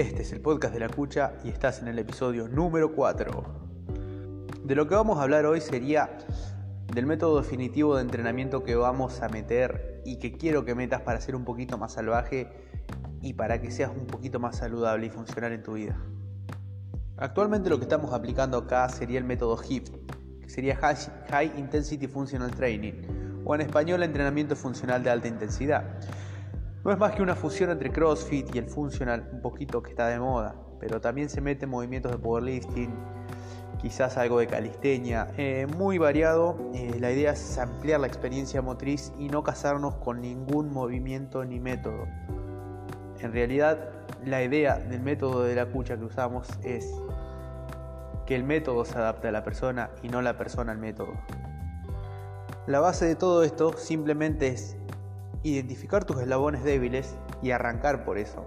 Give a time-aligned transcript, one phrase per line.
[0.00, 3.44] Este es el podcast de la Cucha y estás en el episodio número 4.
[4.64, 6.16] De lo que vamos a hablar hoy sería
[6.94, 11.20] del método definitivo de entrenamiento que vamos a meter y que quiero que metas para
[11.20, 12.48] ser un poquito más salvaje
[13.20, 16.00] y para que seas un poquito más saludable y funcional en tu vida.
[17.18, 19.94] Actualmente lo que estamos aplicando acá sería el método HIFT,
[20.40, 25.84] que sería High Intensity Functional Training, o en español entrenamiento funcional de alta intensidad.
[26.82, 30.08] No es más que una fusión entre CrossFit y el funcional, un poquito que está
[30.08, 32.90] de moda, pero también se mete movimientos de powerlifting,
[33.78, 36.56] quizás algo de calistenia, eh, muy variado.
[36.72, 41.60] Eh, la idea es ampliar la experiencia motriz y no casarnos con ningún movimiento ni
[41.60, 42.06] método.
[43.18, 43.90] En realidad,
[44.24, 46.90] la idea del método de la cucha que usamos es
[48.24, 51.12] que el método se adapte a la persona y no la persona al método.
[52.66, 54.76] La base de todo esto simplemente es
[55.42, 58.46] identificar tus eslabones débiles y arrancar por eso.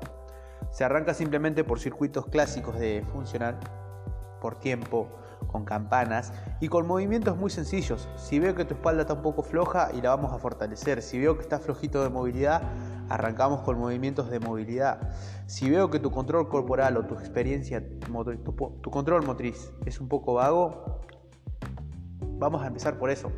[0.71, 3.59] Se arranca simplemente por circuitos clásicos de funcional,
[4.41, 5.07] por tiempo,
[5.47, 8.09] con campanas y con movimientos muy sencillos.
[8.15, 11.01] Si veo que tu espalda está un poco floja y la vamos a fortalecer.
[11.01, 12.61] Si veo que estás flojito de movilidad,
[13.09, 15.11] arrancamos con movimientos de movilidad.
[15.45, 20.35] Si veo que tu control corporal o tu experiencia, tu, control motriz es un poco
[20.35, 21.01] vago,
[22.21, 23.31] vamos a empezar por eso.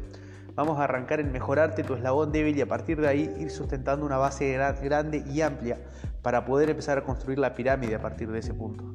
[0.56, 4.06] Vamos a arrancar en mejorarte tu eslabón débil y a partir de ahí ir sustentando
[4.06, 5.80] una base grande y amplia
[6.22, 8.86] para poder empezar a construir la pirámide a partir de ese punto.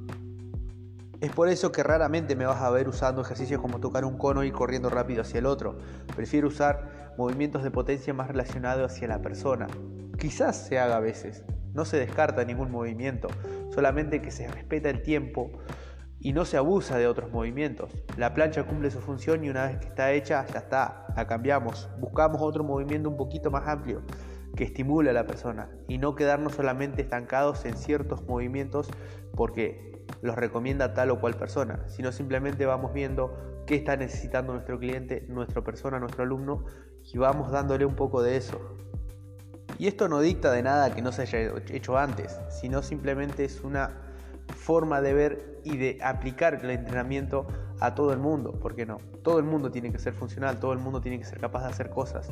[1.20, 4.42] Es por eso que raramente me vas a ver usando ejercicios como tocar un cono
[4.42, 5.76] y corriendo rápido hacia el otro.
[6.16, 9.66] Prefiero usar movimientos de potencia más relacionados hacia la persona.
[10.18, 11.44] Quizás se haga a veces,
[11.74, 13.28] no se descarta ningún movimiento,
[13.74, 15.50] solamente que se respeta el tiempo
[16.20, 17.90] y no se abusa de otros movimientos.
[18.16, 21.88] La plancha cumple su función y una vez que está hecha, ya está, la cambiamos.
[21.98, 24.02] Buscamos otro movimiento un poquito más amplio
[24.54, 28.88] que estimule a la persona y no quedarnos solamente estancados en ciertos movimientos
[29.34, 34.78] porque los recomienda tal o cual persona, sino simplemente vamos viendo qué está necesitando nuestro
[34.78, 36.64] cliente, nuestra persona, nuestro alumno
[37.04, 38.76] y vamos dándole un poco de eso.
[39.78, 43.62] Y esto no dicta de nada que no se haya hecho antes, sino simplemente es
[43.62, 44.09] una
[44.52, 47.46] forma de ver y de aplicar el entrenamiento
[47.80, 48.52] a todo el mundo.
[48.52, 48.98] ¿Por qué no?
[49.22, 51.68] Todo el mundo tiene que ser funcional, todo el mundo tiene que ser capaz de
[51.70, 52.30] hacer cosas.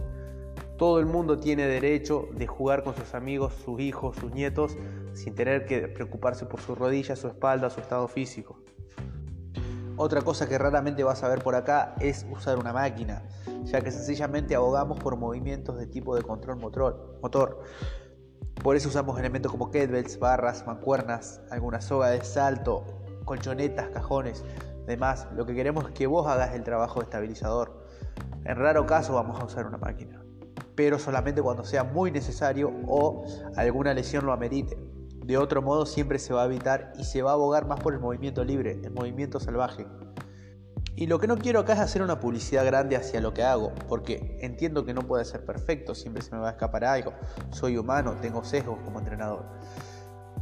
[0.77, 4.77] Todo el mundo tiene derecho de jugar con sus amigos, sus hijos, sus nietos,
[5.12, 8.61] sin tener que preocuparse por su rodilla, su espalda, su estado físico.
[9.97, 13.25] Otra cosa que raramente vas a ver por acá es usar una máquina,
[13.65, 17.62] ya que sencillamente abogamos por movimientos de tipo de control motor.
[18.63, 22.85] Por eso usamos elementos como kettlebells, barras, mancuernas, alguna soga de salto,
[23.25, 24.45] colchonetas, cajones.
[24.85, 27.87] Además, lo que queremos es que vos hagas el trabajo estabilizador.
[28.45, 30.25] En raro caso vamos a usar una máquina,
[30.75, 33.25] pero solamente cuando sea muy necesario o
[33.57, 34.77] alguna lesión lo amerite.
[35.25, 37.93] De otro modo siempre se va a evitar y se va a abogar más por
[37.93, 39.87] el movimiento libre, el movimiento salvaje.
[40.99, 43.73] Y lo que no quiero acá es hacer una publicidad grande hacia lo que hago,
[43.87, 47.13] porque entiendo que no puede ser perfecto, siempre se me va a escapar algo,
[47.53, 49.45] soy humano, tengo sesgos como entrenador.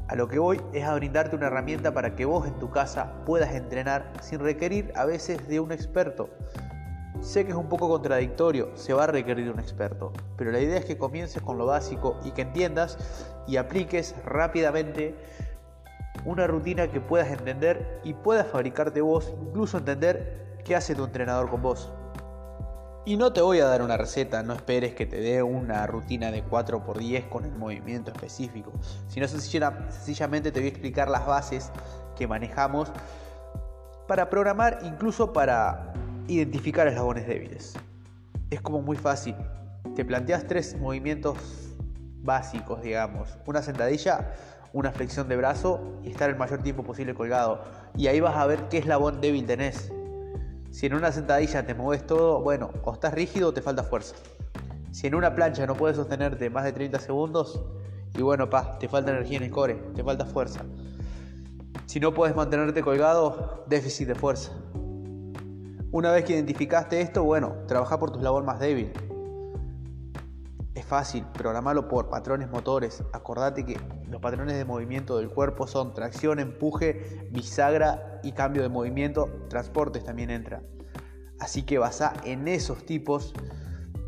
[0.08, 3.22] A lo que voy es a brindarte una herramienta para que vos en tu casa
[3.26, 6.30] puedas entrenar sin requerir a veces de un experto.
[7.20, 10.78] Sé que es un poco contradictorio, se va a requerir un experto, pero la idea
[10.78, 12.96] es que comiences con lo básico y que entiendas
[13.46, 15.16] y apliques rápidamente
[16.24, 21.48] una rutina que puedas entender y puedas fabricarte vos, incluso entender ¿Qué hace tu entrenador
[21.48, 21.92] con vos?
[23.04, 26.32] Y no te voy a dar una receta, no esperes que te dé una rutina
[26.32, 28.72] de 4x10 con el movimiento específico,
[29.06, 31.70] sino sencillamente te voy a explicar las bases
[32.16, 32.90] que manejamos
[34.08, 35.92] para programar, incluso para
[36.26, 37.74] identificar eslabones débiles.
[38.50, 39.36] Es como muy fácil.
[39.94, 41.36] Te planteas tres movimientos
[42.24, 43.38] básicos, digamos.
[43.46, 44.32] Una sentadilla,
[44.72, 47.62] una flexión de brazo y estar el mayor tiempo posible colgado.
[47.96, 49.92] Y ahí vas a ver qué eslabón débil tenés.
[50.76, 54.14] Si en una sentadilla te mueves todo, bueno, o estás rígido o te falta fuerza.
[54.90, 57.62] Si en una plancha no puedes sostenerte más de 30 segundos,
[58.14, 60.60] y bueno, pa, te falta energía en el core, te falta fuerza.
[61.86, 64.52] Si no puedes mantenerte colgado, déficit de fuerza.
[65.92, 68.92] Una vez que identificaste esto, bueno, trabaja por tu eslabón más débil.
[70.86, 73.02] Fácil, programarlo por patrones motores.
[73.12, 73.76] Acordate que
[74.08, 79.28] los patrones de movimiento del cuerpo son tracción, empuje, bisagra y cambio de movimiento.
[79.48, 80.62] Transportes también entra.
[81.40, 83.34] Así que basa en esos tipos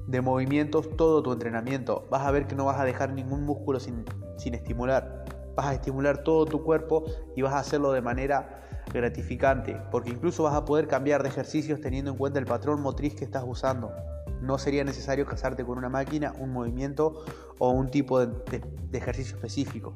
[0.06, 2.06] de movimientos todo tu entrenamiento.
[2.12, 4.04] Vas a ver que no vas a dejar ningún músculo sin,
[4.36, 5.24] sin estimular.
[5.56, 7.04] Vas a estimular todo tu cuerpo
[7.34, 8.62] y vas a hacerlo de manera
[8.94, 13.16] gratificante, porque incluso vas a poder cambiar de ejercicios teniendo en cuenta el patrón motriz
[13.16, 13.92] que estás usando.
[14.40, 17.24] No sería necesario casarte con una máquina, un movimiento
[17.58, 18.62] o un tipo de,
[18.92, 19.94] ejercicio específico.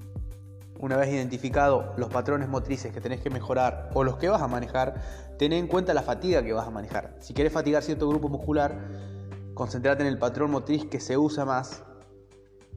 [0.81, 4.49] Una vez identificado los patrones motrices que tenés que mejorar o los que vas a
[4.49, 5.01] manejar,
[5.39, 7.17] ten en cuenta la fatiga que vas a manejar.
[7.21, 8.89] Si querés fatigar cierto grupo muscular,
[9.55, 11.85] concentrate en el patrón motriz que se usa más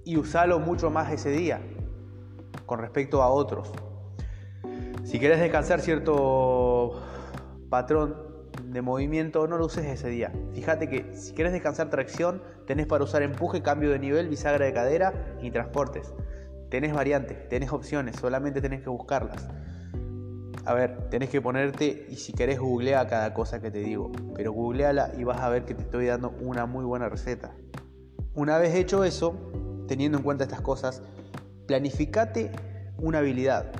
[0.03, 1.61] y usalo mucho más ese día
[2.65, 3.71] con respecto a otros.
[5.03, 7.01] Si querés descansar cierto
[7.69, 8.34] patrón
[8.75, 10.31] de movimiento, no lo uses ese día.
[10.53, 14.73] Fíjate que si quieres descansar tracción, tenés para usar empuje, cambio de nivel, bisagra de
[14.73, 16.13] cadera y transportes.
[16.69, 19.47] Tenés variantes, tenés opciones, solamente tenés que buscarlas.
[20.65, 24.51] A ver, tenés que ponerte y si querés googlea cada cosa que te digo, pero
[24.51, 27.51] googleala y vas a ver que te estoy dando una muy buena receta.
[28.33, 29.35] Una vez hecho eso,
[29.87, 31.01] teniendo en cuenta estas cosas,
[31.67, 32.51] planificate
[32.97, 33.71] una habilidad.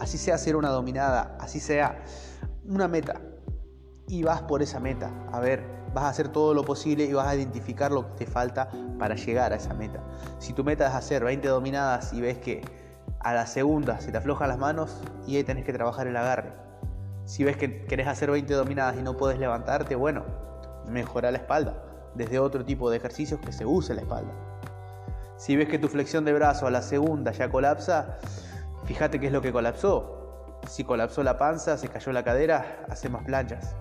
[0.00, 2.02] Así sea hacer una dominada, así sea
[2.66, 3.20] una meta.
[4.08, 5.10] Y vas por esa meta.
[5.32, 5.64] A ver,
[5.94, 8.68] vas a hacer todo lo posible y vas a identificar lo que te falta
[8.98, 10.00] para llegar a esa meta.
[10.38, 12.62] Si tu meta es hacer 20 dominadas y ves que
[13.20, 16.52] a la segunda se te aflojan las manos y ahí tenés que trabajar el agarre.
[17.24, 20.24] Si ves que querés hacer 20 dominadas y no puedes levantarte, bueno,
[20.88, 21.82] mejora la espalda.
[22.14, 24.32] Desde otro tipo de ejercicios que se use la espalda.
[25.36, 28.18] Si ves que tu flexión de brazo a la segunda ya colapsa,
[28.84, 30.60] fíjate qué es lo que colapsó.
[30.68, 33.74] Si colapsó la panza, se cayó la cadera, hace más planchas.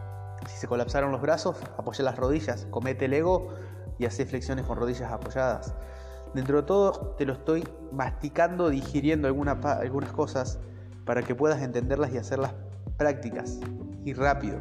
[0.48, 3.50] Si se colapsaron los brazos, apoya las rodillas, comete el ego
[3.98, 5.74] y hace flexiones con rodillas apoyadas.
[6.34, 10.60] Dentro de todo te lo estoy masticando, digiriendo algunas cosas
[11.06, 12.54] para que puedas entenderlas y hacerlas
[12.98, 13.60] prácticas
[14.04, 14.60] y rápido.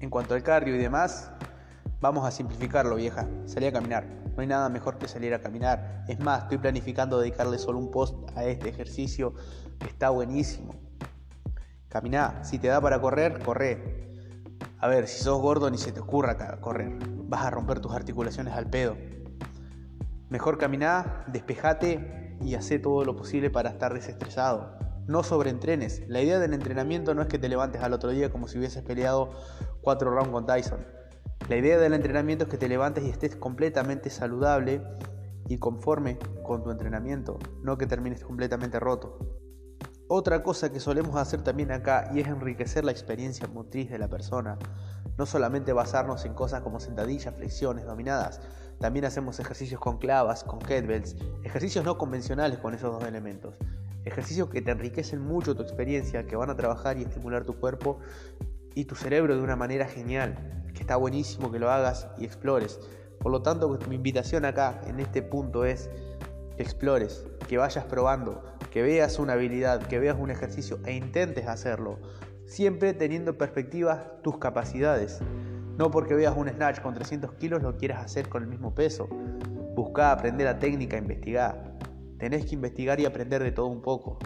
[0.00, 1.30] En cuanto al cardio y demás,
[2.00, 3.26] vamos a simplificarlo, vieja.
[3.46, 4.04] Salí a caminar.
[4.34, 6.04] No hay nada mejor que salir a caminar.
[6.08, 9.34] Es más, estoy planificando dedicarle solo un post a este ejercicio
[9.86, 10.74] está buenísimo.
[11.88, 12.42] Caminá.
[12.44, 14.11] Si te da para correr, corre.
[14.82, 16.98] A ver, si sos gordo ni se te ocurra correr.
[17.28, 18.96] Vas a romper tus articulaciones al pedo.
[20.28, 24.76] Mejor caminá, despejate y haz todo lo posible para estar desestresado.
[25.06, 26.02] No sobreentrenes.
[26.08, 28.82] La idea del entrenamiento no es que te levantes al otro día como si hubieses
[28.82, 29.30] peleado
[29.82, 30.84] cuatro rounds con Tyson.
[31.48, 34.82] La idea del entrenamiento es que te levantes y estés completamente saludable
[35.46, 39.41] y conforme con tu entrenamiento, no que termines completamente roto.
[40.14, 44.08] Otra cosa que solemos hacer también acá y es enriquecer la experiencia motriz de la
[44.08, 44.58] persona.
[45.16, 48.42] No solamente basarnos en cosas como sentadillas, flexiones, dominadas,
[48.78, 53.56] también hacemos ejercicios con clavas, con kettlebells, ejercicios no convencionales con esos dos elementos.
[54.04, 57.98] Ejercicios que te enriquecen mucho tu experiencia, que van a trabajar y estimular tu cuerpo
[58.74, 62.80] y tu cerebro de una manera genial que está buenísimo que lo hagas y explores.
[63.18, 65.88] Por lo tanto, mi invitación acá en este punto es
[66.54, 71.46] que explores, que vayas probando, que veas una habilidad, que veas un ejercicio e intentes
[71.46, 71.98] hacerlo,
[72.46, 75.20] siempre teniendo perspectiva tus capacidades.
[75.76, 79.08] No porque veas un snatch con 300 kilos lo quieras hacer con el mismo peso.
[79.74, 81.76] Busca aprender la técnica, investigar.
[82.18, 84.18] Tenés que investigar y aprender de todo un poco.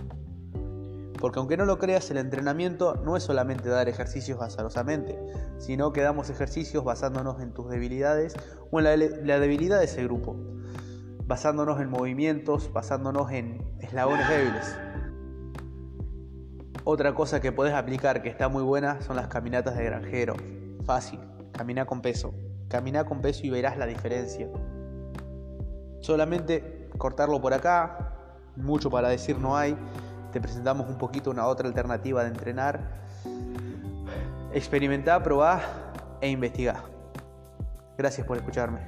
[1.20, 5.18] Porque aunque no lo creas, el entrenamiento no es solamente dar ejercicios azarosamente,
[5.58, 8.34] sino que damos ejercicios basándonos en tus debilidades
[8.70, 8.84] o en
[9.26, 10.36] la, debilidad de ese grupo,
[11.26, 14.78] basándonos en movimientos, basándonos en eslabones débiles.
[16.84, 20.36] Otra cosa que puedes aplicar que está muy buena son las caminatas de granjero.
[20.84, 21.18] Fácil,
[21.52, 22.32] camina con peso.
[22.68, 24.48] Camina con peso y verás la diferencia.
[26.00, 28.12] Solamente cortarlo por acá,
[28.56, 29.76] mucho para decir no hay
[30.36, 32.80] te presentamos un poquito una otra alternativa de entrenar.
[34.52, 35.62] Experimentar, probar
[36.20, 36.82] e investigar.
[37.96, 38.80] Gracias por escucharme.